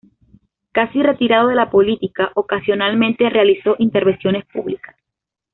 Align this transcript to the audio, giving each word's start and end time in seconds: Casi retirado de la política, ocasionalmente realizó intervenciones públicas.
Casi 0.71 1.03
retirado 1.03 1.47
de 1.49 1.53
la 1.53 1.69
política, 1.69 2.31
ocasionalmente 2.33 3.29
realizó 3.29 3.75
intervenciones 3.77 4.45
públicas. 4.45 4.95